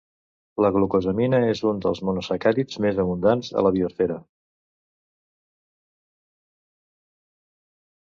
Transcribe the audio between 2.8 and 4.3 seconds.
més abundants a la biosfera.